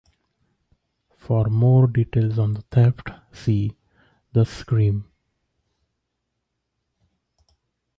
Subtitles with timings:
[1.15, 3.75] For more details on the theft see
[4.33, 5.05] "The Scream".